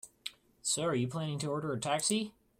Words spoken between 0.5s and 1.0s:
So, are